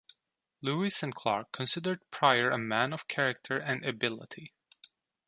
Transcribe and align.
Lewis 0.63 1.03
and 1.03 1.13
Clark 1.13 1.51
considered 1.51 2.01
Pryor 2.09 2.49
a 2.49 2.57
man 2.57 2.91
of 2.91 3.07
character 3.07 3.57
and 3.59 3.85
ability. 3.85 4.51